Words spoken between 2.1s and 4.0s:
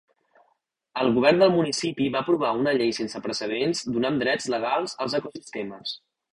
va aprovar una llei sense precedents,